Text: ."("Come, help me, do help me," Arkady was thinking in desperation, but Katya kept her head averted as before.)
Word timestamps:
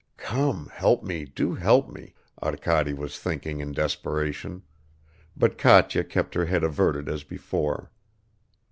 ."("Come, 0.17 0.65
help 0.73 1.03
me, 1.03 1.25
do 1.25 1.53
help 1.53 1.87
me," 1.87 2.15
Arkady 2.41 2.91
was 2.91 3.19
thinking 3.19 3.59
in 3.59 3.71
desperation, 3.71 4.63
but 5.37 5.59
Katya 5.59 6.03
kept 6.03 6.33
her 6.33 6.47
head 6.47 6.63
averted 6.63 7.07
as 7.07 7.23
before.) 7.23 7.91